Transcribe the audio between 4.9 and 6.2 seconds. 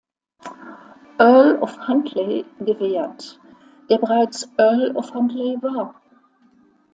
of Huntly war.